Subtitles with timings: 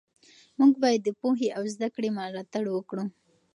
[0.57, 3.03] موږ باید د پوهې او زده کړې ملاتړ وکړو.